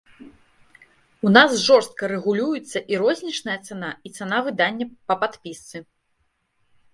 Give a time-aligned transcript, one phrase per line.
[1.29, 5.77] У нас жорстка рэгулюецца і рознічная цана, і цана выдання па падпісцы.